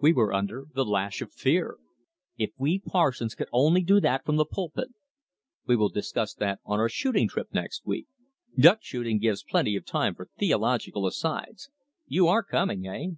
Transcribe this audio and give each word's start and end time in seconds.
We 0.00 0.12
were 0.12 0.34
under 0.34 0.66
the 0.74 0.84
lash 0.84 1.22
of 1.22 1.32
fear. 1.32 1.76
If 2.36 2.50
we 2.58 2.80
parsons 2.80 3.36
could 3.36 3.46
only 3.52 3.82
do 3.82 4.00
that 4.00 4.26
from 4.26 4.34
the 4.34 4.44
pulpit!" 4.44 4.88
"We 5.64 5.76
will 5.76 5.90
discuss 5.90 6.34
that 6.34 6.58
on 6.64 6.80
our 6.80 6.88
shooting 6.88 7.28
trip 7.28 7.54
next 7.54 7.86
week. 7.86 8.08
Duck 8.58 8.80
shooting 8.82 9.20
gives 9.20 9.44
plenty 9.44 9.76
of 9.76 9.86
time 9.86 10.16
for 10.16 10.28
theological 10.36 11.06
asides. 11.06 11.70
You 12.08 12.26
are 12.26 12.42
coming, 12.42 12.84
eh?" 12.84 13.10